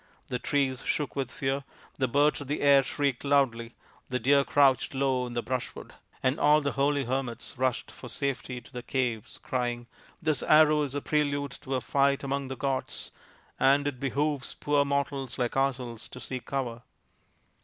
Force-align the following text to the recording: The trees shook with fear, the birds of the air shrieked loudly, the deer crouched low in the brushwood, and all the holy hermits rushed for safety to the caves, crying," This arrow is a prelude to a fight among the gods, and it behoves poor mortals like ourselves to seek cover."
The 0.29 0.39
trees 0.39 0.81
shook 0.83 1.15
with 1.15 1.29
fear, 1.29 1.63
the 1.99 2.07
birds 2.07 2.41
of 2.41 2.47
the 2.47 2.61
air 2.61 2.81
shrieked 2.81 3.23
loudly, 3.23 3.75
the 4.09 4.17
deer 4.17 4.43
crouched 4.43 4.95
low 4.95 5.27
in 5.27 5.33
the 5.33 5.43
brushwood, 5.43 5.93
and 6.23 6.39
all 6.39 6.59
the 6.59 6.71
holy 6.71 7.03
hermits 7.05 7.53
rushed 7.55 7.91
for 7.91 8.09
safety 8.09 8.61
to 8.61 8.73
the 8.73 8.81
caves, 8.81 9.37
crying," 9.43 9.85
This 10.19 10.41
arrow 10.41 10.81
is 10.81 10.95
a 10.95 11.01
prelude 11.01 11.51
to 11.61 11.75
a 11.75 11.81
fight 11.81 12.23
among 12.23 12.47
the 12.47 12.57
gods, 12.57 13.11
and 13.59 13.85
it 13.87 13.99
behoves 13.99 14.55
poor 14.55 14.83
mortals 14.83 15.37
like 15.37 15.55
ourselves 15.55 16.09
to 16.09 16.19
seek 16.19 16.47
cover." 16.47 16.81